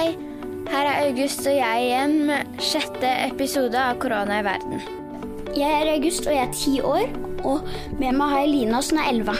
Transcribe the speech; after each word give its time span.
Hei, 0.00 0.14
her 0.72 0.86
er 0.88 1.10
August 1.10 1.44
og 1.44 1.52
jeg 1.52 1.80
igjen 1.84 2.14
med 2.24 2.60
sjette 2.64 3.08
episode 3.26 3.76
av 3.76 3.98
Korona 4.00 4.38
i 4.40 4.44
verden. 4.46 4.78
Jeg 5.52 5.68
er 5.68 5.90
August 5.92 6.24
og 6.24 6.32
jeg 6.32 6.46
er 6.46 6.54
ti 6.56 6.72
år, 6.80 7.10
og 7.44 7.66
med 7.98 8.16
meg 8.16 8.32
har 8.32 8.40
jeg 8.40 8.52
Lina 8.54 8.80
som 8.86 9.02
er 9.02 9.10
elleve. 9.10 9.34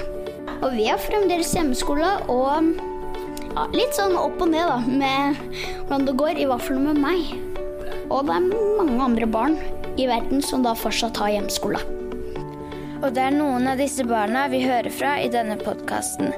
Og 0.58 0.74
vi 0.74 0.90
har 0.90 1.00
fremdeles 1.00 1.54
hjemmeskole 1.56 2.10
og 2.34 2.68
ja, 2.74 3.64
litt 3.72 3.96
sånn 3.96 4.18
opp 4.20 4.36
og 4.36 4.52
ned 4.52 4.68
da, 4.68 4.76
med 4.84 5.40
hvordan 5.86 6.04
det 6.10 6.16
går, 6.26 6.34
i 6.36 6.50
hvert 6.52 6.66
fall 6.68 6.84
med 6.90 7.00
meg. 7.06 7.32
Og 8.10 8.28
det 8.28 8.36
er 8.36 8.52
mange 8.52 9.00
andre 9.06 9.32
barn 9.38 9.56
i 9.96 10.10
verden 10.12 10.44
som 10.44 10.68
da 10.68 10.76
fortsatt 10.76 11.22
har 11.24 11.38
hjemmeskole. 11.38 11.80
Og 13.00 13.08
det 13.16 13.30
er 13.30 13.40
noen 13.40 13.72
av 13.72 13.80
disse 13.80 14.04
barna 14.04 14.44
vi 14.52 14.60
hører 14.68 14.92
fra 14.92 15.16
i 15.24 15.32
denne 15.32 15.56
podkasten. 15.64 16.34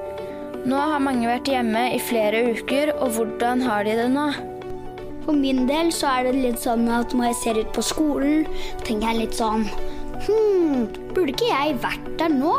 Nå 0.62 0.79
har 0.79 1.01
mange 1.02 1.27
vært 1.27 1.48
hjemme 1.51 1.89
i 1.91 1.98
flere 1.98 2.45
uker, 2.55 2.93
og 3.03 3.16
hvordan 3.16 3.64
har 3.67 3.83
de 3.83 3.97
det 3.98 4.11
nå? 4.12 4.28
For 5.25 5.34
min 5.34 5.64
del 5.67 5.91
så 5.95 6.11
er 6.12 6.28
det 6.28 6.36
litt 6.39 6.62
sånn 6.62 6.86
at 6.91 7.14
når 7.14 7.33
jeg 7.33 7.39
ser 7.41 7.59
ut 7.62 7.73
på 7.75 7.83
skolen, 7.86 8.47
tenker 8.86 9.11
jeg 9.11 9.25
litt 9.25 9.36
sånn 9.39 9.67
Hm, 10.23 10.86
burde 11.17 11.33
ikke 11.33 11.51
jeg 11.51 11.75
vært 11.83 12.06
der 12.20 12.31
nå? 12.31 12.55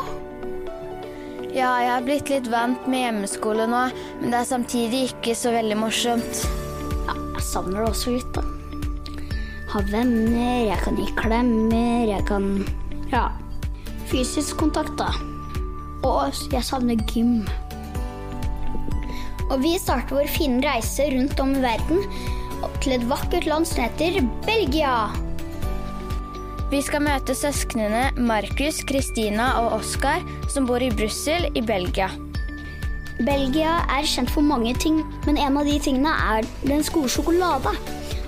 Ja, 1.53 1.69
jeg 1.79 1.91
har 1.93 2.03
blitt 2.03 2.31
litt 2.33 2.49
vant 2.51 2.89
med 2.91 3.05
hjemmeskole 3.05 3.69
nå, 3.71 3.85
men 4.19 4.33
det 4.33 4.39
er 4.41 4.51
samtidig 4.51 5.03
ikke 5.13 5.35
så 5.37 5.53
veldig 5.55 5.79
morsomt. 5.79 6.43
Ja, 7.07 7.15
jeg 7.37 7.47
savner 7.47 7.85
det 7.85 7.91
også 7.93 8.17
litt, 8.17 8.35
da. 8.35 8.43
Ha 9.71 9.83
venner, 9.93 10.65
jeg 10.67 10.79
kan 10.83 10.99
gi 10.99 11.07
klemmer, 11.23 12.07
jeg 12.09 12.27
kan 12.27 12.49
Ja, 13.13 13.29
fysisk 14.11 14.59
kontakt, 14.59 14.97
da. 14.99 15.13
Og 16.03 16.35
jeg 16.51 16.67
savner 16.67 16.99
gym. 17.07 17.45
Og 19.53 19.61
vi 19.61 19.75
starter 19.77 20.17
vår 20.17 20.29
fine 20.33 20.63
reise 20.65 21.05
rundt 21.13 21.37
om 21.43 21.51
i 21.53 21.61
verden 21.61 22.01
til 22.81 22.95
et 22.95 23.03
vakkert 23.05 23.45
land 23.45 23.67
som 23.69 23.83
heter 23.83 24.23
Belgia. 24.47 25.11
Vi 26.71 26.79
skal 26.81 27.03
møte 27.05 27.35
søsknene 27.37 28.07
Markus, 28.17 28.79
Kristina 28.89 29.51
og 29.61 29.75
Oskar, 29.77 30.23
som 30.49 30.65
bor 30.65 30.81
i 30.81 30.89
Brussel 30.89 31.45
i 31.53 31.61
Belgia. 31.61 32.07
Belgia 33.21 33.75
er 33.93 34.07
kjent 34.09 34.31
for 34.33 34.41
mange 34.41 34.73
ting, 34.81 35.03
men 35.27 35.37
en 35.37 35.59
av 35.61 35.69
de 35.69 35.75
tingene 35.77 36.15
er 36.33 36.47
dens 36.63 36.89
gode 36.89 37.11
sjokolade. 37.13 37.75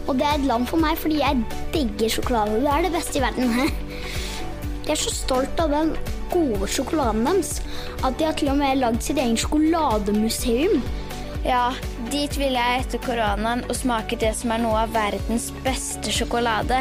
Og 0.05 0.19
det 0.19 0.27
er 0.27 0.37
et 0.37 0.45
land 0.45 0.69
for 0.69 0.77
meg 0.77 0.99
fordi 1.01 1.23
jeg 1.23 1.41
digger 1.73 2.19
sjokolade. 2.19 2.59
Det 2.61 2.69
er 2.69 2.85
det 2.85 2.93
beste 2.93 3.17
i 3.17 3.23
verden. 3.25 3.49
Jeg 4.85 4.93
er 4.93 5.01
så 5.01 5.09
stolt 5.09 5.57
av 5.63 5.71
den 5.73 5.95
gode 6.29 6.67
sjokoladen 6.69 7.23
deres 7.25 7.55
at 8.05 8.19
de 8.19 8.27
har 8.27 8.35
til 8.37 8.51
og 8.51 8.59
med 8.59 8.77
lagd 8.77 9.01
sitt 9.01 9.17
eget 9.17 9.41
sjokolademuseum. 9.41 10.77
Ja, 11.45 11.75
dit 12.09 12.33
vil 12.41 12.55
jeg 12.57 12.81
etter 12.81 13.01
koronaen 13.05 13.59
og 13.69 13.75
smake 13.77 14.17
det 14.17 14.31
som 14.33 14.49
er 14.55 14.63
noe 14.63 14.79
av 14.81 14.93
verdens 14.95 15.51
beste 15.61 16.09
sjokolade. 16.09 16.79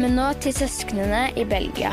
Men 0.00 0.16
nå 0.18 0.24
til 0.42 0.56
søsknene 0.56 1.28
i 1.38 1.44
Belgia. 1.46 1.92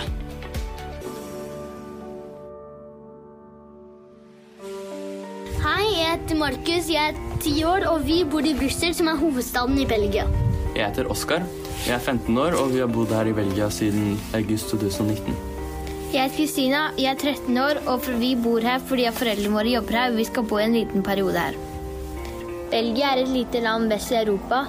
Hei, 5.62 5.84
jeg 5.94 6.08
heter 6.16 6.40
Markus, 6.42 6.90
jeg 6.90 7.12
er 7.12 7.38
ti 7.44 7.54
år, 7.62 7.86
og 7.92 8.08
vi 8.08 8.24
bor 8.26 8.42
i 8.42 8.56
Brussel, 8.58 8.96
som 8.98 9.12
er 9.12 9.20
hovedstaden 9.22 9.78
i 9.78 9.86
Belgia. 9.86 10.26
Jeg 10.74 10.88
heter 10.88 11.12
Oskar. 11.14 11.46
Jeg 11.86 12.00
er 12.00 12.02
15 12.02 12.34
år, 12.34 12.58
og 12.58 12.74
vi 12.74 12.82
har 12.82 12.90
bodd 12.90 13.14
her 13.14 13.30
i 13.30 13.38
Belgia 13.38 13.70
siden 13.70 14.18
august 14.34 14.74
2019. 14.74 15.47
Jeg 16.08 16.24
heter 16.24 16.38
Kristina, 16.38 16.82
jeg 16.96 17.12
er 17.12 17.18
13 17.20 17.58
år, 17.60 17.78
og 17.92 18.06
vi 18.22 18.30
bor 18.40 18.64
her 18.64 18.80
fordi 18.80 19.10
foreldrene 19.12 19.52
våre 19.52 19.72
jobber 19.74 19.96
her. 19.98 20.12
og 20.14 20.18
Vi 20.22 20.24
skal 20.30 20.46
bo 20.48 20.58
en 20.64 20.76
liten 20.78 21.04
periode 21.04 21.36
her. 21.36 21.56
Belgia 22.72 23.10
er 23.12 23.24
et 23.26 23.32
lite 23.34 23.60
land 23.60 23.90
vest 23.92 24.14
i 24.14 24.16
Europa, 24.22 24.62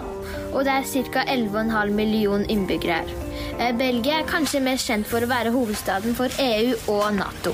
og 0.51 0.65
det 0.67 0.73
er 0.75 0.89
ca. 1.13 1.23
11,5 1.31 1.93
million 1.95 2.43
innbyggere 2.43 2.97
her. 2.99 3.13
Eh, 3.61 3.71
Belgia 3.79 4.19
er 4.19 4.27
kanskje 4.27 4.61
mest 4.65 4.91
kjent 4.91 5.07
for 5.07 5.23
å 5.23 5.29
være 5.31 5.53
hovedstaden 5.55 6.17
for 6.19 6.35
EU 6.43 6.75
og 6.91 7.15
Nato. 7.15 7.53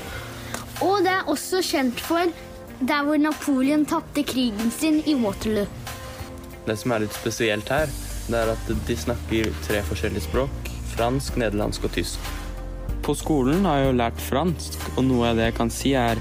Og 0.81 1.05
det 1.05 1.13
er 1.13 1.29
også 1.29 1.61
kjent 1.61 2.01
for 2.01 2.33
der 2.81 3.05
hvor 3.05 3.21
Napoleon 3.21 3.85
tapte 3.85 4.23
krigen 4.25 4.73
sin 4.73 5.03
i 5.05 5.13
Waterloo. 5.13 5.67
Det 6.65 6.77
som 6.81 6.95
er 6.95 7.05
litt 7.05 7.13
spesielt 7.13 7.69
her, 7.69 7.85
det 8.25 8.41
er 8.41 8.55
at 8.55 8.73
de 8.89 8.97
snakker 8.97 9.53
tre 9.69 9.85
forskjellige 9.85 10.25
språk. 10.25 10.73
Fransk, 10.95 11.37
nederlandsk 11.37 11.85
og 11.85 11.93
tysk. 11.99 12.33
På 13.05 13.13
skolen 13.13 13.67
har 13.69 13.77
jeg 13.77 13.89
jo 13.91 13.97
lært 13.99 14.21
fransk, 14.25 14.75
og 14.95 15.03
noe 15.05 15.27
av 15.29 15.37
det 15.37 15.51
jeg 15.51 15.53
kan 15.59 15.69
si, 15.69 15.91
er 15.93 16.17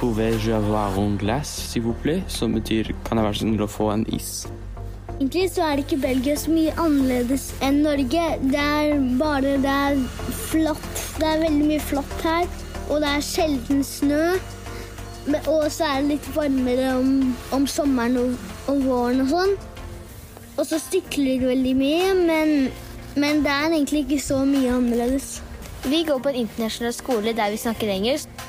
Pouvez-je 0.00 0.50
avoir 0.50 0.96
un 0.98 1.14
glace, 1.14 1.68
s'il 1.70 1.84
vous 1.84 1.94
plaît? 2.02 2.24
Som 2.26 2.56
betyr 2.58 2.88
kan 3.06 3.20
jeg 3.20 3.26
være 3.28 3.36
så 3.38 3.44
snill 3.44 3.62
å 3.62 3.68
få 3.70 3.86
en 3.92 4.02
is? 4.10 4.30
Egentlig 5.12 5.44
så 5.52 5.62
er 5.68 5.78
ikke 5.78 6.00
Belgia 6.02 6.34
så 6.34 6.50
mye 6.50 6.72
annerledes 6.74 7.44
enn 7.62 7.78
Norge. 7.84 8.24
Det 8.42 8.64
er 8.64 8.96
bare 9.20 9.52
det 9.62 9.76
er 9.76 10.00
flott. 10.48 11.04
Det 11.20 11.28
er 11.28 11.44
veldig 11.44 11.68
mye 11.68 11.84
flott 11.86 12.26
her, 12.26 12.50
og 12.88 13.06
det 13.06 13.12
er 13.12 13.24
sjelden 13.28 13.86
snø. 13.86 14.24
Og 15.44 15.68
så 15.70 15.86
er 15.86 16.02
det 16.02 16.16
litt 16.16 16.28
varmere 16.34 16.96
om, 16.96 17.14
om 17.54 17.70
sommeren 17.70 18.18
og, 18.24 18.50
og 18.74 18.82
våren 18.88 19.22
og 19.22 19.30
sånn. 19.36 19.54
Og 20.56 20.66
så 20.66 20.82
stikler 20.82 21.38
det 21.46 21.54
veldig 21.54 21.78
mye, 21.78 22.12
men, 22.26 22.52
men 23.14 23.46
det 23.46 23.54
er 23.54 23.70
egentlig 23.70 24.02
ikke 24.08 24.22
så 24.26 24.42
mye 24.42 24.74
annerledes. 24.80 25.30
Vi 25.82 26.04
går 26.06 26.20
på 26.22 26.30
en 26.30 26.40
internasjonal 26.44 26.92
skole 26.94 27.32
der 27.34 27.50
vi 27.50 27.58
snakker 27.58 27.90
engelsk. 27.90 28.42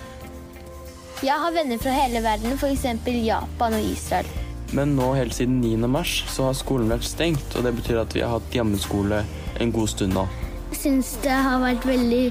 Jeg 1.24 1.38
har 1.40 1.54
venner 1.56 1.80
fra 1.82 1.94
hele 1.96 2.20
verden, 2.22 2.54
f.eks. 2.60 2.84
Japan 3.26 3.74
og 3.74 3.86
Israel. 3.88 4.28
Men 4.74 4.94
nå 4.98 5.08
helt 5.18 5.34
siden 5.34 5.62
9. 5.62 5.88
mars 5.90 6.12
så 6.30 6.50
har 6.50 6.58
skolen 6.58 6.92
vært 6.94 7.08
stengt, 7.08 7.56
og 7.58 7.66
det 7.66 7.74
betyr 7.78 8.02
at 8.04 8.14
vi 8.14 8.22
har 8.22 8.36
hatt 8.36 8.54
hjemmeskole 8.54 9.24
en 9.62 9.72
god 9.74 9.90
stund 9.90 10.14
nå. 10.18 10.28
Jeg 10.74 10.80
syns 10.82 11.14
det 11.24 11.34
har 11.46 11.62
vært 11.64 11.88
veldig 11.88 12.26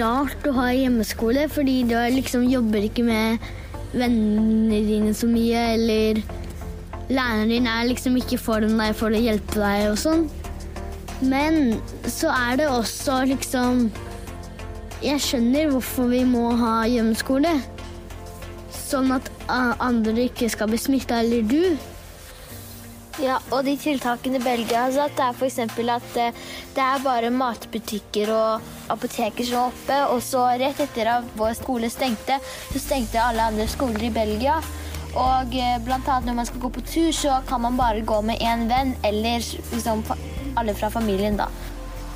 rart 0.00 0.46
å 0.48 0.54
ha 0.56 0.66
hjemmeskole, 0.74 1.46
fordi 1.52 1.76
du 1.86 1.94
liksom 2.16 2.46
jobber 2.50 2.86
ikke 2.88 3.04
med 3.06 3.46
vennene 3.92 4.80
dine 4.88 5.14
så 5.14 5.28
mye, 5.30 5.62
eller 5.76 6.22
læreren 7.12 7.52
din 7.52 7.70
er 7.70 7.86
liksom 7.90 8.18
ikke 8.18 8.40
foran 8.42 8.78
deg 8.80 8.96
for 8.98 9.14
å 9.14 9.22
hjelpe 9.22 9.60
deg 9.62 9.90
og 9.92 10.00
sånn. 10.02 10.26
Men 11.22 11.78
så 12.10 12.32
er 12.34 12.58
det 12.60 12.70
også 12.72 13.22
liksom 13.30 13.86
Jeg 15.06 15.22
skjønner 15.22 15.68
hvorfor 15.70 16.08
vi 16.10 16.24
må 16.26 16.48
ha 16.58 16.80
hjemmeskole. 16.90 17.52
Sånn 18.74 19.12
at 19.14 19.28
ah, 19.46 19.76
andre 19.86 20.24
ikke 20.24 20.48
skal 20.50 20.72
bli 20.72 20.80
smitta, 20.82 21.20
eller 21.22 21.44
du. 21.46 21.76
Ja, 23.22 23.36
og 23.54 23.62
de 23.68 23.76
tiltakene 23.78 24.40
Belgia 24.42 24.82
har 24.82 24.96
satt, 24.96 25.20
er 25.22 25.36
f.eks. 25.36 25.60
at 25.62 26.18
eh, 26.20 26.40
det 26.74 26.82
er 26.82 27.04
bare 27.04 27.30
matbutikker 27.30 28.32
og 28.34 28.66
apoteker 28.92 29.46
som 29.46 29.60
er 29.60 29.70
oppe. 29.70 30.00
Og 30.10 30.24
så 30.26 30.42
rett 30.58 30.82
etter 30.82 31.12
at 31.12 31.30
vår 31.38 31.54
skole 31.60 31.92
stengte, 31.92 32.40
så 32.72 32.82
stengte 32.82 33.22
alle 33.22 33.46
andre 33.52 33.68
skoler 33.70 34.08
i 34.08 34.12
Belgia. 34.12 34.58
Og 35.14 35.54
eh, 35.54 35.78
blant 35.86 36.10
annet 36.10 36.32
når 36.32 36.40
man 36.42 36.50
skal 36.50 36.66
gå 36.66 36.72
på 36.74 36.84
tur, 36.90 37.14
så 37.14 37.38
kan 37.46 37.62
man 37.62 37.78
bare 37.78 38.02
gå 38.02 38.18
med 38.26 38.42
én 38.42 38.66
venn, 38.74 38.96
eller 39.06 39.38
liksom 39.70 40.02
alle 40.58 40.74
fra 40.74 40.90
familien, 40.90 41.38
da. 41.38 41.46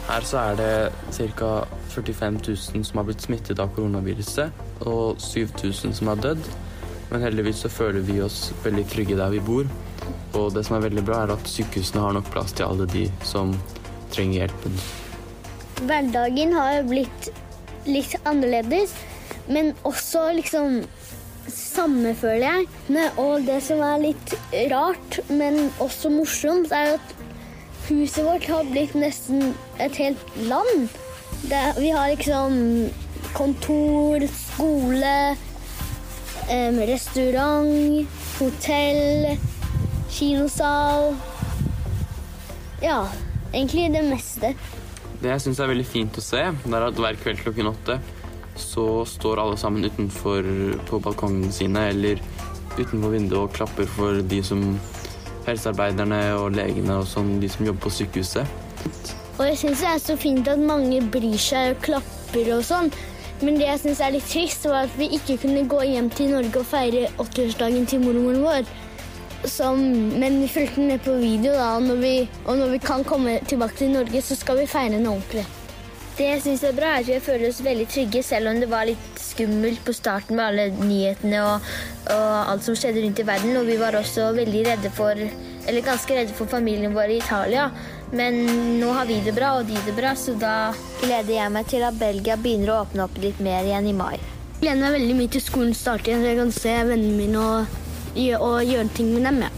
Her 0.09 0.27
så 0.27 0.41
er 0.51 0.59
det 0.59 1.33
ca. 1.37 1.51
45 1.91 2.41
000 2.47 2.85
som 2.87 3.01
har 3.01 3.07
blitt 3.09 3.23
smittet 3.23 3.61
av 3.63 3.73
koronaviruset, 3.77 4.55
og 4.87 5.21
7000 5.21 5.95
som 5.99 6.11
har 6.13 6.23
dødd. 6.23 6.49
Men 7.11 7.25
heldigvis 7.27 7.65
så 7.65 7.71
føler 7.73 8.05
vi 8.07 8.21
oss 8.23 8.53
veldig 8.65 8.87
trygge 8.91 9.19
der 9.19 9.33
vi 9.35 9.43
bor. 9.43 9.71
Og 10.39 10.53
det 10.55 10.65
som 10.67 10.77
er 10.79 10.87
veldig 10.87 11.05
bra, 11.07 11.25
er 11.25 11.35
at 11.35 11.51
sykehusene 11.51 12.03
har 12.05 12.15
nok 12.17 12.31
plass 12.31 12.55
til 12.55 12.69
alle 12.69 12.87
de 12.91 13.07
som 13.27 13.53
trenger 14.15 14.45
hjelpen. 14.45 14.79
Hverdagen 15.81 16.55
har 16.55 16.85
blitt 16.87 17.31
litt 17.89 18.15
annerledes, 18.29 18.95
men 19.51 19.73
også 19.89 20.29
liksom 20.37 20.83
samme, 21.51 22.15
føler 22.15 22.47
jeg. 22.47 23.09
Og 23.19 23.47
det 23.47 23.59
som 23.67 23.83
er 23.83 24.05
litt 24.05 24.35
rart, 24.71 25.19
men 25.31 25.71
også 25.83 26.13
morsomt, 26.15 26.71
er 26.71 26.97
at 26.99 27.17
huset 27.89 28.23
vårt 28.27 28.47
har 28.51 28.69
blitt 28.71 28.95
nesten 28.99 29.51
et 29.81 29.97
helt 30.03 30.37
land. 30.49 30.89
Det, 31.49 31.61
vi 31.79 31.91
har 31.95 32.11
liksom 32.13 32.91
kontor, 33.33 34.27
skole, 34.35 35.37
eh, 36.49 36.81
restaurant, 36.91 38.07
hotell, 38.39 39.37
kinosal. 40.11 41.15
Ja, 42.83 43.09
egentlig 43.53 43.93
det 43.93 44.05
meste. 44.09 44.55
Det 45.21 45.29
jeg 45.29 45.45
syns 45.45 45.61
er 45.61 45.69
veldig 45.69 45.87
fint 45.87 46.17
å 46.17 46.25
se, 46.25 46.41
er 46.41 46.87
at 46.87 46.97
hver 46.97 47.19
kveld 47.21 47.43
klokken 47.45 47.69
åtte 47.75 48.01
så 48.61 49.05
står 49.09 49.41
alle 49.41 49.57
sammen 49.57 49.85
utenfor 49.85 50.47
på 50.89 51.01
balkongene 51.05 51.53
sine 51.53 51.87
eller 51.93 52.21
utenfor 52.79 53.15
vinduet 53.15 53.41
og 53.43 53.55
klapper 53.57 53.89
for 53.89 54.21
de 54.27 54.41
som 54.45 54.65
helsearbeiderne 55.47 56.21
og 56.39 56.53
legene 56.57 57.01
og 57.01 57.09
sånn, 57.09 57.39
de 57.41 57.49
som 57.53 57.67
jobber 57.67 57.89
på 57.89 57.95
sykehuset. 58.01 59.17
Og 59.41 59.47
jeg 59.49 59.57
syns 59.57 59.81
det 59.81 59.89
er 59.89 60.01
så 60.05 60.15
fint 60.21 60.49
at 60.53 60.61
mange 60.61 60.99
bryr 61.13 61.39
seg 61.41 61.71
og 61.73 61.85
klapper 61.87 62.49
og 62.59 62.65
sånn. 62.69 62.91
Men 63.41 63.57
det 63.57 63.71
jeg 63.71 63.81
syns 63.81 64.03
er 64.05 64.13
litt 64.13 64.27
trist, 64.29 64.67
var 64.69 64.85
at 64.85 64.99
vi 65.01 65.07
ikke 65.17 65.39
kunne 65.41 65.63
gå 65.65 65.79
hjem 65.89 66.11
til 66.13 66.35
Norge 66.35 66.61
og 66.61 66.67
feire 66.69 67.07
80-årsdagen 67.15 67.87
til 67.89 68.03
mormoren 68.05 68.43
vår. 68.45 68.69
Som, 69.49 69.81
men 70.21 70.43
vi 70.43 70.51
fulgte 70.53 70.85
med 70.85 71.01
på 71.07 71.15
video, 71.23 71.55
da, 71.57 71.71
og 71.79 71.87
når, 71.89 72.03
vi, 72.03 72.13
og 72.45 72.61
når 72.61 72.75
vi 72.75 72.83
kan 72.85 73.07
komme 73.09 73.39
tilbake 73.49 73.79
til 73.79 73.95
Norge, 73.95 74.21
så 74.21 74.37
skal 74.37 74.61
vi 74.61 74.69
feire 74.69 74.99
den 74.99 75.09
ordentlig. 75.09 75.47
Det 76.19 76.27
jeg 76.27 76.43
syns 76.45 76.67
er 76.69 76.77
bra, 76.77 76.91
er 76.93 77.01
at 77.01 77.09
vi 77.09 77.17
føler 77.25 77.49
oss 77.49 77.63
veldig 77.65 77.87
trygge, 77.89 78.21
selv 78.27 78.51
om 78.51 78.61
det 78.61 78.69
var 78.69 78.85
litt 78.91 79.23
skummelt 79.25 79.81
på 79.87 79.95
starten 79.97 80.37
med 80.37 80.51
alle 80.51 80.67
nyhetene 80.77 81.41
og, 81.47 81.71
og 82.13 82.51
alt 82.53 82.67
som 82.67 82.77
skjedde 82.77 83.07
rundt 83.07 83.23
i 83.23 83.27
verden. 83.31 83.57
Og 83.57 83.65
vi 83.71 83.79
var 83.81 83.97
også 83.97 84.29
veldig 84.37 84.67
redde 84.69 84.93
for 84.93 85.17
Eller 85.69 85.85
ganske 85.85 86.15
redde 86.17 86.35
for 86.35 86.51
familien 86.51 86.93
vår 86.93 87.15
i 87.15 87.19
Italia. 87.23 87.71
Men 88.13 88.41
nå 88.81 88.91
har 88.93 89.07
vi 89.07 89.21
det 89.23 89.33
bra, 89.37 89.53
og 89.61 89.69
de 89.71 89.79
det 89.87 89.95
bra, 89.95 90.17
så 90.19 90.35
da 90.35 90.73
gleder 91.03 91.31
jeg 91.37 91.55
meg 91.55 91.69
til 91.71 91.85
at 91.87 91.99
Belgia 91.99 92.35
begynner 92.41 92.75
å 92.75 92.81
åpne 92.83 93.05
opp 93.07 93.19
litt 93.23 93.39
mer 93.43 93.63
igjen 93.63 93.87
i 93.87 93.95
mai. 93.95 94.17
Jeg 94.19 94.65
gleder 94.65 94.83
meg 94.83 94.97
veldig 94.99 95.17
mye 95.21 95.33
til 95.37 95.45
skolen 95.45 95.77
starter 95.79 96.11
igjen, 96.11 96.25
så 96.25 96.33
jeg 96.33 96.41
kan 96.41 96.55
se 96.57 96.77
vennene 96.91 97.17
mine 97.17 97.45
og, 97.45 97.79
og 98.43 98.57
gjøre 98.67 98.89
ting 98.99 99.15
med 99.15 99.29
dem. 99.31 99.45
Ja. 99.47 99.53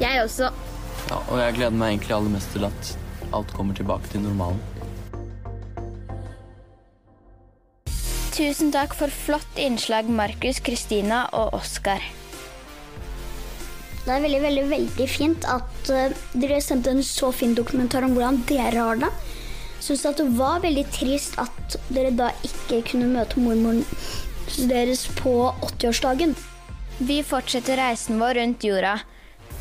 Jeg 0.00 0.24
også. 0.24 0.48
Ja, 1.10 1.18
og 1.20 1.36
jeg 1.38 1.58
gleder 1.60 1.76
meg 1.76 1.92
egentlig 1.92 2.16
aller 2.16 2.32
mest 2.32 2.54
til 2.56 2.64
at 2.66 2.94
alt 3.36 3.52
kommer 3.54 3.76
tilbake 3.76 4.08
til 4.10 4.24
normalen. 4.24 4.62
Tusen 8.34 8.72
takk 8.74 8.96
for 8.98 9.12
flott 9.14 9.60
innslag, 9.60 10.08
Markus, 10.10 10.58
Kristina 10.64 11.26
og 11.36 11.52
Oskar. 11.60 12.02
Det 14.04 14.12
er 14.12 14.20
veldig, 14.20 14.40
veldig, 14.42 14.64
veldig 14.68 15.04
fint 15.08 15.46
at 15.48 15.88
eh, 15.88 16.12
dere 16.36 16.60
sendte 16.60 16.92
en 16.92 17.00
så 17.04 17.30
fin 17.32 17.54
dokumentar 17.56 18.04
om 18.04 18.12
hvordan 18.12 18.42
dere 18.50 18.76
har 18.76 18.98
det. 19.00 19.08
Syns 19.80 20.04
at 20.08 20.20
det 20.20 20.26
var 20.36 20.60
veldig 20.60 20.84
trist 20.92 21.38
at 21.40 21.78
dere 21.88 22.12
da 22.12 22.28
ikke 22.44 22.82
kunne 22.90 23.08
møte 23.08 23.40
mormoren 23.40 23.80
deres 24.68 25.06
på 25.16 25.32
80-årsdagen. 25.54 26.34
Vi 27.00 27.22
fortsetter 27.24 27.80
reisen 27.80 28.20
vår 28.20 28.36
rundt 28.38 28.66
jorda. 28.68 28.98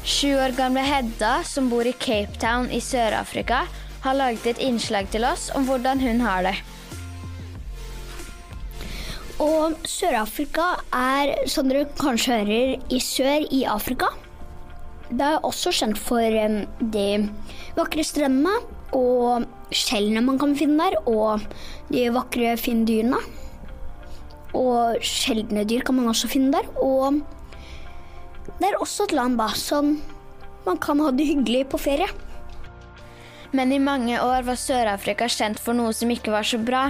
Sju 0.03 0.35
år 0.35 0.57
gamle 0.57 0.83
Hedda, 0.83 1.37
som 1.47 1.69
bor 1.71 1.87
i 1.87 1.95
Cape 1.95 2.35
Town 2.41 2.67
i 2.67 2.81
Sør-Afrika, 2.83 3.63
har 4.03 4.17
laget 4.19 4.49
et 4.51 4.61
innslag 4.63 5.07
til 5.13 5.23
oss 5.23 5.47
om 5.55 5.63
hvordan 5.69 6.03
hun 6.03 6.19
har 6.23 6.43
det. 6.49 6.57
Og 9.43 9.79
Sør-Afrika 9.87 10.67
er, 10.91 11.31
som 11.47 11.71
dere 11.71 11.87
kanskje 11.99 12.43
hører, 12.43 12.75
i 12.91 12.99
sør 12.99 13.47
i 13.47 13.63
Afrika. 13.71 14.11
Det 15.13 15.25
er 15.27 15.43
også 15.45 15.69
kjent 15.75 15.99
for 16.01 16.25
de 16.95 17.07
vakre 17.77 18.05
strendene 18.05 18.53
og 18.97 19.45
skjellene 19.73 20.23
man 20.25 20.39
kan 20.41 20.55
finne 20.57 20.87
der, 20.87 20.97
og 21.09 21.43
de 21.93 22.07
vakre 22.13 22.55
fine 22.61 22.85
dyrene. 22.87 23.19
Og 24.57 25.01
sjeldne 25.05 25.65
dyr 25.69 25.85
kan 25.85 25.97
man 25.97 26.09
også 26.09 26.29
finne 26.31 26.53
der. 26.53 26.69
Og 26.81 27.21
det 28.59 28.69
er 28.69 28.77
også 28.81 29.07
et 29.07 29.15
land 29.17 29.37
da, 29.41 29.49
som 29.57 29.95
man 30.65 30.79
kan 30.81 31.01
ha 31.03 31.11
det 31.13 31.29
hyggelig 31.29 31.65
på 31.73 31.81
ferie. 31.81 32.09
Men 33.53 33.73
i 33.73 33.81
mange 33.81 34.17
år 34.17 34.45
var 34.47 34.57
Sør-Afrika 34.57 35.27
kjent 35.29 35.61
for 35.61 35.77
noe 35.77 35.93
som 35.93 36.09
ikke 36.09 36.33
var 36.33 36.47
så 36.47 36.57
bra 36.57 36.87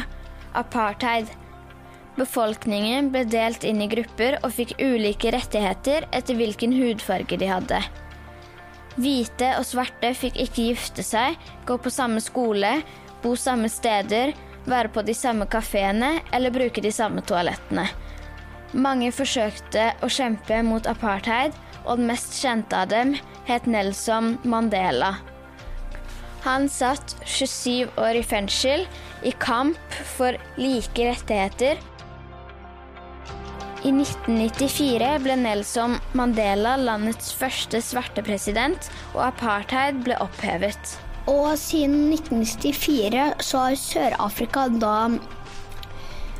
apartheid. 0.55 1.27
Befolkningen 2.15 3.09
ble 3.11 3.25
delt 3.27 3.65
inn 3.67 3.81
i 3.83 3.89
grupper 3.91 4.37
og 4.43 4.53
fikk 4.55 4.77
ulike 4.79 5.33
rettigheter 5.33 6.07
etter 6.13 6.39
hvilken 6.39 6.75
hudfarge 6.77 7.39
de 7.41 7.49
hadde. 7.49 7.81
Hvite 8.93 9.55
og 9.57 9.65
svarte 9.65 10.13
fikk 10.17 10.37
ikke 10.37 10.67
gifte 10.69 11.05
seg, 11.05 11.37
gå 11.65 11.79
på 11.81 11.91
samme 11.93 12.21
skole, 12.21 12.75
bo 13.23 13.33
samme 13.39 13.69
steder, 13.71 14.33
være 14.69 14.91
på 14.93 15.03
de 15.03 15.15
samme 15.17 15.47
kafeene 15.49 16.19
eller 16.31 16.53
bruke 16.53 16.83
de 16.83 16.91
samme 16.93 17.23
toalettene. 17.25 17.87
Mange 18.73 19.11
forsøkte 19.13 19.91
å 20.01 20.09
kjempe 20.09 20.61
mot 20.65 20.87
apartheid, 20.89 21.53
og 21.83 21.99
den 21.99 22.07
mest 22.09 22.37
kjente 22.39 22.77
av 22.79 22.89
dem 22.93 23.13
het 23.47 23.65
Nelson 23.67 24.37
Mandela. 24.47 25.17
Han 26.43 26.67
satt 26.71 27.15
27 27.23 27.99
år 27.99 28.19
i 28.19 28.23
fengsel 28.25 28.85
i 29.23 29.31
kamp 29.39 29.97
for 30.15 30.35
like 30.59 31.05
rettigheter. 31.07 31.79
I 33.83 33.91
1994 33.91 35.07
ble 35.25 35.35
Nelson 35.41 35.97
Mandela 36.15 36.77
landets 36.79 37.33
første 37.35 37.81
svarte 37.83 38.23
president, 38.23 38.87
og 39.11 39.25
apartheid 39.25 39.99
ble 40.05 40.15
opphevet. 40.23 40.93
Og 41.27 41.49
siden 41.59 42.13
1994 42.13 43.43
så 43.43 43.65
har 43.65 43.75
Sør-Afrika 43.81 44.69
da 44.79 44.95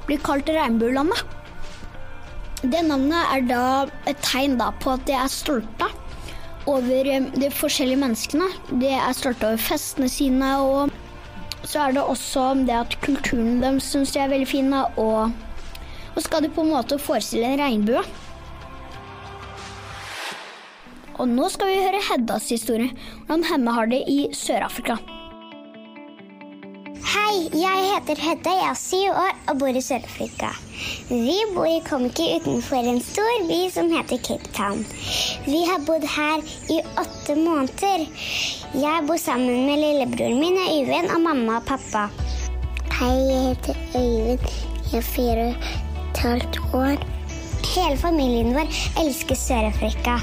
blitt 0.07 0.23
kalt 0.23 0.47
regnbuelandet. 0.55 1.19
Det 2.63 2.79
navnet 2.87 3.35
er 3.35 3.45
da 3.51 3.63
et 4.07 4.23
tegn 4.23 4.55
da 4.61 4.71
på 4.79 4.95
at 4.95 5.03
de 5.09 5.19
er 5.19 5.31
stolte 5.31 5.91
over 6.71 7.13
de 7.35 7.49
forskjellige 7.51 8.05
menneskene. 8.05 8.47
De 8.71 8.95
er 8.95 9.15
stolte 9.19 9.51
over 9.51 9.59
festene 9.59 10.07
sine, 10.07 10.55
og 10.63 11.67
så 11.67 11.89
er 11.89 11.97
det 11.99 12.07
også 12.07 12.53
det 12.63 12.79
at 12.85 13.01
kulturen 13.03 13.59
deres 13.59 13.91
syns 13.91 14.15
de 14.15 14.23
er 14.23 14.31
veldig 14.31 14.47
fine, 14.47 14.85
og 16.15 16.21
skal 16.25 16.45
du 16.45 16.51
på 16.53 16.65
en 16.65 16.73
måte 16.73 17.01
forestille 17.01 17.49
en 17.49 17.61
regnbue. 17.61 18.03
Og 21.21 21.29
nå 21.29 21.49
skal 21.53 21.69
vi 21.69 21.81
høre 21.81 22.05
Heddas 22.09 22.49
historie, 22.49 22.93
hvordan 23.25 23.45
henne 23.51 23.73
har 23.75 23.89
det 23.91 24.01
i 24.09 24.19
Sør-Afrika. 24.33 24.97
Hei, 27.13 27.35
jeg 27.53 27.83
heter 27.91 28.19
Hedda, 28.23 28.53
jeg 28.57 28.69
er 28.71 28.79
syv 28.79 29.19
år 29.21 29.35
og 29.51 29.59
bor 29.61 29.77
i 29.77 29.83
Sør-Afrika. 29.85 30.49
Vi 31.09 31.37
bor 31.53 31.69
i 31.69 31.83
Komki 31.85 32.25
utenfor 32.39 32.89
en 32.89 32.99
stor 33.05 33.45
by 33.49 33.59
som 33.75 33.93
heter 33.93 34.21
Cape 34.25 34.49
Town. 34.57 34.81
Vi 35.45 35.61
har 35.69 35.85
bodd 35.85 36.07
her 36.15 36.41
i 36.73 36.81
åtte 36.97 37.37
måneder. 37.37 38.07
Jeg 38.73 39.07
bor 39.07 39.21
sammen 39.21 39.67
med 39.69 39.83
lillebroren 39.85 40.41
min 40.41 40.57
Øyvind 40.65 41.13
og 41.13 41.21
mamma 41.29 41.61
og 41.61 41.69
pappa. 41.69 42.07
Hei, 42.97 43.15
jeg 43.29 43.47
heter 43.51 43.81
Øyvind. 44.01 44.53
Jeg 44.91 45.01
er 45.01 45.09
fire 45.13 45.49
og 45.53 45.92
halvt 46.23 46.59
år. 46.73 46.97
Hele 47.75 47.97
familien 47.97 48.53
vår 48.55 48.69
elsker 49.01 49.35
Sør-Afrika. 49.35 50.17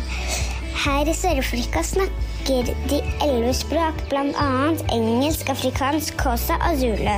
Her 0.84 1.08
i 1.08 1.14
Sør-Afrika 1.14 1.82
snakker 1.84 2.70
de 2.88 3.00
elleve 3.24 3.52
språk, 3.54 4.00
bl.a. 4.08 4.50
engelsk, 4.96 5.50
afrikansk, 5.52 6.16
kosa 6.20 6.56
og 6.70 6.78
zulu. 6.80 7.16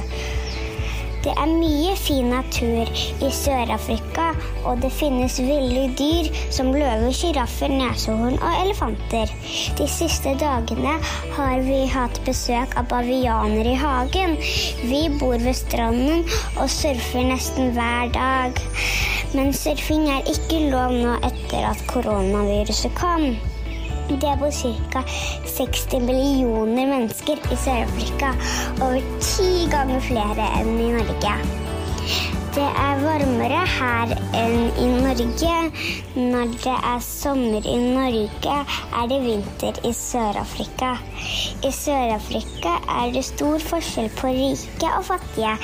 Det 1.23 1.33
er 1.39 1.51
mye 1.55 1.93
fin 1.95 2.33
natur 2.33 2.89
i 3.23 3.29
Sør-Afrika, 3.31 4.33
og 4.67 4.81
det 4.83 4.91
finnes 4.91 5.37
ville 5.39 5.85
dyr 5.99 6.31
som 6.51 6.73
løver, 6.75 7.13
sjiraffer, 7.15 7.71
neshorn 7.71 8.41
og 8.41 8.57
elefanter. 8.65 9.31
De 9.79 9.87
siste 9.87 10.35
dagene 10.41 10.97
har 11.37 11.63
vi 11.69 11.79
hatt 11.95 12.19
besøk 12.27 12.75
av 12.81 12.91
bavianer 12.91 13.71
i 13.71 13.79
hagen. 13.79 14.35
Vi 14.83 15.05
bor 15.21 15.39
ved 15.47 15.55
stranden 15.61 16.27
og 16.57 16.67
surfer 16.75 17.31
nesten 17.31 17.71
hver 17.79 18.11
dag. 18.19 18.59
Men 19.33 19.55
surfing 19.57 20.11
er 20.11 20.27
ikke 20.35 20.65
lov 20.75 20.99
nå 20.99 21.17
etter 21.23 21.71
at 21.71 21.87
koronaviruset 21.95 22.99
kom. 22.99 23.31
Det 24.09 24.37
bor 24.41 24.51
ca. 24.51 25.03
60 25.57 26.01
millioner 26.01 26.87
mennesker 26.87 27.39
i 27.53 27.57
Sør-Afrika. 27.57 28.35
Over 28.81 29.01
ti 29.23 29.67
ganger 29.73 30.01
flere 30.11 30.49
enn 30.61 30.79
i 30.81 30.93
Norge. 30.99 31.37
Det 32.53 32.63
er 32.63 32.99
varmere 33.01 33.61
her 33.65 34.11
enn 34.37 34.67
i 34.77 34.87
Norge. 34.91 35.53
Når 36.17 36.51
det 36.61 36.75
er 36.75 36.99
sommer 37.01 37.65
i 37.65 37.77
Norge, 37.81 38.57
er 38.99 39.07
det 39.09 39.21
vinter 39.25 39.79
i 39.89 39.93
Sør-Afrika. 39.97 40.91
I 41.65 41.71
Sør-Afrika 41.73 42.75
er 42.97 43.15
det 43.15 43.23
stor 43.25 43.57
forskjell 43.71 44.11
på 44.19 44.35
rike 44.37 44.91
og 44.99 45.07
fattige. 45.09 45.55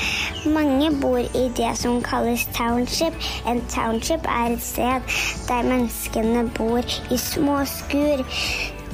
Mange 0.55 0.89
bor 1.03 1.21
i 1.21 1.45
det 1.61 1.75
som 1.77 2.01
kalles 2.09 2.47
township. 2.57 3.21
En 3.45 3.61
township 3.69 4.25
er 4.39 4.57
et 4.57 4.65
sted 4.65 5.13
der 5.51 5.69
menneskene 5.69 6.47
bor 6.57 6.97
i 7.13 7.21
små 7.21 7.59
skur. 7.69 8.25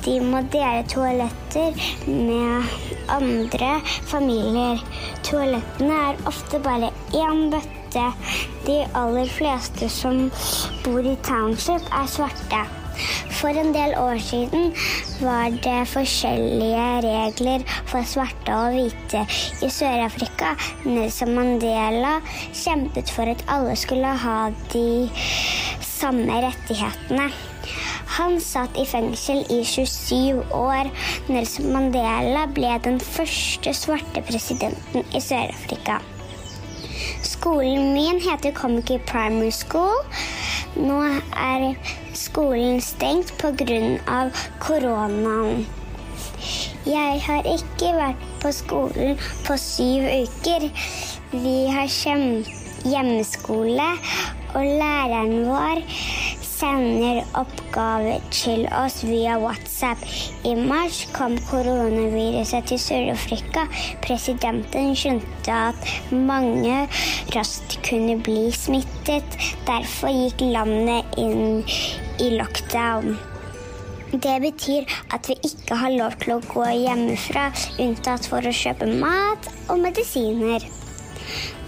De 0.04 0.18
må 0.20 0.42
dele 0.52 0.82
toaletter 0.90 1.78
med 2.10 2.74
andre 3.20 3.70
familier. 4.10 4.82
Toalettene 5.22 6.02
er 6.10 6.22
ofte 6.26 6.58
bare 6.66 6.90
én 7.14 7.48
bøtte 7.54 7.84
de 8.66 8.78
aller 8.94 9.28
fleste 9.30 9.88
som 9.92 10.30
bor 10.84 11.04
i 11.04 11.16
township, 11.26 11.84
er 11.92 12.08
svarte. 12.10 12.64
For 13.34 13.48
en 13.60 13.72
del 13.74 13.94
år 13.98 14.18
siden 14.22 14.70
var 15.20 15.50
det 15.64 15.88
forskjellige 15.90 16.84
regler 17.04 17.64
for 17.90 18.06
svarte 18.06 18.54
og 18.54 18.76
hvite 18.76 19.24
i 19.66 19.70
Sør-Afrika. 19.70 20.54
Nelson 20.86 21.34
Mandela 21.34 22.20
kjempet 22.52 23.10
for 23.10 23.34
at 23.34 23.44
alle 23.50 23.74
skulle 23.76 24.14
ha 24.24 24.38
de 24.72 24.86
samme 25.84 26.40
rettighetene. 26.46 27.28
Han 28.14 28.38
satt 28.40 28.76
i 28.78 28.86
fengsel 28.86 29.42
i 29.50 29.62
27 29.66 30.44
år. 30.54 30.90
Nelson 31.28 31.72
Mandela 31.74 32.46
ble 32.54 32.76
den 32.86 33.00
første 33.02 33.74
svarte 33.74 34.22
presidenten 34.22 35.02
i 35.10 35.22
Sør-Afrika. 35.22 35.98
Skolen 37.44 37.92
min 37.92 38.20
heter 38.20 38.52
Comic 38.52 38.88
Primary 39.06 39.50
School. 39.52 39.98
Nå 40.80 40.96
er 41.36 41.74
skolen 42.16 42.80
stengt 42.80 43.34
pga. 43.36 44.30
koronaen. 44.60 45.66
Jeg 46.86 47.20
har 47.26 47.44
ikke 47.44 47.90
vært 47.98 48.24
på 48.40 48.52
skolen 48.52 49.20
på 49.44 49.58
syv 49.60 50.08
uker. 50.24 50.70
Vi 51.36 51.56
har 51.68 51.92
hjemmeskole, 52.88 53.90
og 54.54 54.64
læreren 54.64 55.44
vår 55.44 55.84
sender 56.54 57.20
oppgaver 57.38 58.23
til 58.34 58.64
oss 58.78 59.00
via 59.06 59.34
WhatsApp. 59.42 60.00
I 60.46 60.54
mars 60.54 61.02
kom 61.14 61.37
koronaviruset 61.50 62.70
til 62.70 62.80
Sør-Afrika. 62.80 63.66
Presidenten 64.04 64.94
skjønte 64.99 65.58
at 65.70 65.92
mange 66.14 66.84
raskt 67.34 67.78
kunne 67.88 68.16
bli 68.23 68.49
smittet. 68.54 69.38
Derfor 69.66 70.14
gikk 70.14 70.44
landet 70.54 71.18
inn 71.20 71.64
i 72.23 72.34
lockdown. 72.38 73.16
Det 74.14 74.37
betyr 74.44 74.87
at 75.14 75.26
vi 75.28 75.34
ikke 75.49 75.80
har 75.80 75.90
lov 75.90 76.14
til 76.23 76.37
å 76.37 76.42
gå 76.46 76.68
hjemmefra, 76.70 77.49
unntatt 77.82 78.28
for 78.30 78.46
å 78.46 78.52
kjøpe 78.54 78.87
mat 79.00 79.49
og 79.66 79.80
medisiner. 79.82 80.62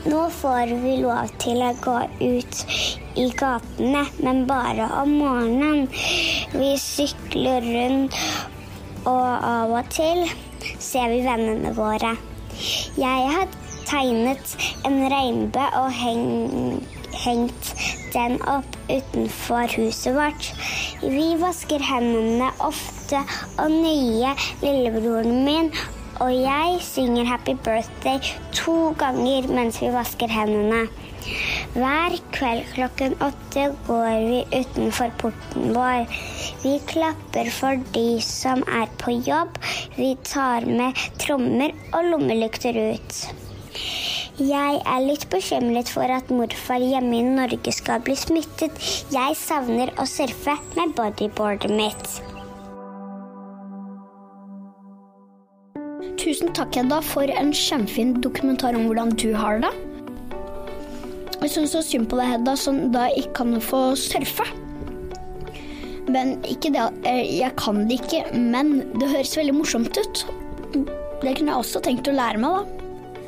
Nå 0.06 0.28
får 0.30 0.76
vi 0.84 1.00
lov 1.02 1.34
til 1.42 1.64
å 1.66 1.72
gå 1.82 1.96
ut 2.22 2.62
i 3.16 3.26
gatene, 3.36 4.04
men 4.22 4.44
bare 4.48 4.88
om 5.00 5.16
morgenen. 5.20 5.88
Vi 6.52 6.72
sykler 6.80 7.64
rundt, 7.64 8.18
og 9.06 9.46
av 9.50 9.74
og 9.78 9.90
til 9.94 10.24
ser 10.82 11.12
vi 11.12 11.22
vennene 11.26 11.72
våre. 11.76 12.14
Jeg 12.96 13.32
har 13.36 13.52
tegnet 13.86 14.56
en 14.88 15.02
regnbue 15.12 15.66
og 15.80 15.92
hengt 17.24 17.74
den 18.14 18.38
opp 18.50 18.78
utenfor 18.88 19.76
huset 19.76 20.16
vårt. 20.16 20.50
Vi 21.02 21.28
vasker 21.40 21.84
hendene 21.84 22.48
ofte 22.64 23.20
og 23.60 23.70
nye 23.70 24.32
Lillebroren 24.64 25.44
min 25.46 25.70
og 26.20 26.32
jeg 26.32 26.78
synger 26.80 27.24
'Happy 27.24 27.54
Birthday' 27.64 28.38
to 28.52 28.94
ganger 28.98 29.48
mens 29.48 29.82
vi 29.82 29.86
vasker 29.92 30.28
hendene. 30.28 30.88
Hver 31.76 32.14
kveld 32.32 32.68
klokken 32.72 33.14
åtte 33.20 33.62
går 33.84 34.22
vi 34.24 34.36
utenfor 34.48 35.10
porten 35.20 35.74
vår. 35.76 36.06
Vi 36.62 36.78
klapper 36.88 37.50
for 37.52 37.82
de 37.92 38.04
som 38.24 38.62
er 38.64 38.86
på 39.02 39.12
jobb. 39.26 39.58
Vi 39.98 40.14
tar 40.24 40.64
med 40.64 40.96
trommer 41.20 41.74
og 41.90 42.08
lommelykter 42.14 42.78
ut. 42.80 43.18
Jeg 44.40 44.78
er 44.80 45.04
litt 45.04 45.26
bekymret 45.32 45.90
for 45.92 46.08
at 46.12 46.32
morfar 46.32 46.80
hjemme 46.80 47.18
i 47.18 47.26
Norge 47.26 47.74
skal 47.76 48.00
bli 48.08 48.16
smittet. 48.16 48.80
Jeg 49.12 49.36
savner 49.36 49.92
å 50.00 50.06
surfe 50.08 50.56
med 50.78 50.94
bodyboardet 50.96 51.76
mitt. 51.76 52.08
Tusen 56.24 56.56
takk, 56.56 56.72
Hedda, 56.80 57.02
for 57.04 57.28
en 57.36 57.52
kjempefin 57.52 58.16
dokumentar 58.24 58.80
om 58.80 58.88
hvordan 58.88 59.12
du 59.20 59.28
har 59.36 59.60
det. 59.60 59.74
Jeg 61.46 61.52
syns 61.52 61.76
så 61.76 61.80
synd 61.86 62.08
på 62.10 62.16
deg, 62.18 62.26
Hedda, 62.26 62.56
som 62.58 62.78
da 62.90 63.04
ikke 63.14 63.36
kan 63.38 63.60
få 63.62 63.80
surfe. 63.94 64.42
Men 66.10 66.40
ikke 66.42 66.72
det 66.74 66.86
eh, 67.06 67.20
Jeg 67.38 67.52
kan 67.54 67.84
det 67.86 68.00
ikke, 68.00 68.24
men 68.34 68.80
det 68.98 69.12
høres 69.12 69.36
veldig 69.38 69.54
morsomt 69.54 69.94
ut. 69.94 70.22
Det 70.74 71.36
kunne 71.38 71.52
jeg 71.52 71.60
også 71.60 71.82
tenkt 71.86 72.10
å 72.10 72.14
lære 72.16 72.40
meg, 72.42 72.56
da. 72.56 73.20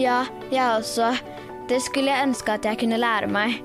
Ja, 0.00 0.16
jeg 0.48 0.64
også. 0.78 1.10
Det 1.68 1.82
skulle 1.84 2.14
jeg 2.14 2.30
ønske 2.30 2.54
at 2.56 2.64
jeg 2.64 2.80
kunne 2.80 3.02
lære 3.02 3.28
meg. 3.36 3.60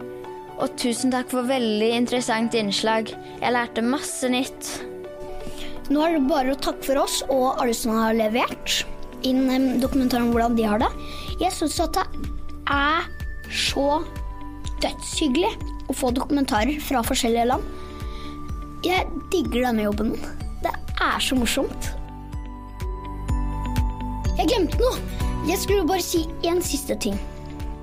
Og 0.57 0.75
tusen 0.75 1.15
takk 1.15 1.31
for 1.31 1.47
veldig 1.47 1.93
interessant 2.01 2.59
innslag. 2.59 3.13
Jeg 3.39 3.55
lærte 3.55 3.85
masse 3.85 4.27
nytt. 4.27 4.73
Nå 5.87 6.03
er 6.03 6.17
det 6.17 6.25
bare 6.27 6.51
å 6.51 6.59
takke 6.59 6.83
for 6.89 6.99
oss 7.05 7.21
og 7.29 7.63
alle 7.63 7.79
som 7.79 7.95
har 7.95 8.19
levert 8.19 8.81
inn 9.23 9.79
dokumentaren 9.79 10.27
om 10.27 10.35
hvordan 10.35 10.59
de 10.59 10.67
har 10.67 10.83
det. 10.83 10.91
Jeg 11.39 11.55
syns 11.55 11.79
at 11.87 11.95
det 11.95 12.29
er 12.75 13.20
så 13.51 14.01
dødshyggelig 14.81 15.51
å 15.91 15.95
få 15.95 16.11
dokumentarer 16.15 16.79
fra 16.83 17.03
forskjellige 17.05 17.49
land. 17.51 17.65
Jeg 18.85 19.05
digger 19.33 19.67
denne 19.67 19.85
jobben. 19.85 20.15
Det 20.63 20.71
er 21.03 21.21
så 21.21 21.37
morsomt. 21.37 21.91
Jeg 24.39 24.49
glemte 24.49 24.79
noe. 24.81 24.97
Jeg 25.45 25.57
skulle 25.61 25.85
bare 25.89 26.03
si 26.05 26.23
en 26.47 26.61
siste 26.65 26.97
ting. 27.01 27.17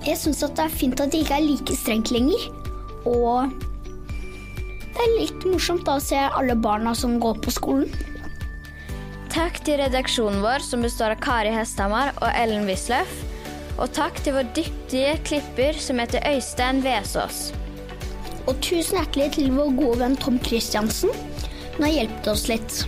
Jeg 0.07 0.19
syns 0.19 0.43
det 0.43 0.63
er 0.63 0.73
fint 0.73 1.01
at 1.03 1.13
det 1.13 1.25
ikke 1.25 1.39
er 1.39 1.47
like 1.47 1.77
strengt 1.79 2.13
lenger. 2.15 2.49
Og 3.07 3.51
det 4.99 5.05
er 5.05 5.17
litt 5.21 5.47
morsomt 5.47 5.85
da 5.87 5.99
å 5.99 6.03
se 6.03 6.19
alle 6.19 6.57
barna 6.59 6.95
som 6.99 7.19
går 7.23 7.39
på 7.45 7.55
skolen. 7.55 7.91
Takk 9.31 9.61
til 9.67 9.79
redaksjonen 9.79 10.41
vår, 10.43 10.65
som 10.65 10.83
består 10.83 11.15
av 11.15 11.23
Kari 11.23 11.53
Hesthamar 11.55 12.15
og 12.17 12.31
Ellen 12.33 12.67
Wisløff. 12.67 13.28
Og 13.79 13.93
takk 13.95 14.19
til 14.25 14.35
vår 14.35 14.49
dyktige 14.57 15.15
klipper, 15.27 15.77
som 15.79 16.01
heter 16.03 16.25
Øystein 16.27 16.83
Vesås. 16.83 17.53
Og 18.49 18.59
tusen 18.65 18.99
hjertelig 18.99 19.33
til 19.37 19.53
vår 19.55 19.75
gode 19.79 20.01
venn 20.03 20.17
Tom 20.19 20.39
Christiansen. 20.43 21.13
Han 21.77 21.87
har 21.87 21.95
hjulpet 21.95 22.31
oss 22.33 22.47
litt. 22.51 22.79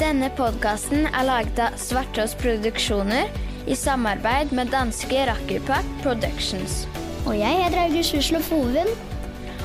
Denne 0.00 0.30
podkasten 0.38 1.04
er 1.10 1.26
laget 1.28 1.60
av 1.60 1.76
Svartås 1.76 2.32
Produksjoner 2.40 3.28
i 3.68 3.76
samarbeid 3.76 4.54
med 4.56 4.72
danske 4.72 5.26
Rakkerpark 5.28 5.90
Productions. 6.00 6.86
Og 7.26 7.36
jeg 7.36 7.60
heter 7.60 7.82
August 7.84 8.16
Wisløff 8.16 8.48
Hoven. 8.54 8.88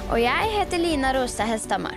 Og 0.09 0.19
jeg 0.21 0.51
heter 0.57 0.83
Lina 0.83 1.15
Rosa 1.15 1.47
Hesthamar. 1.47 1.95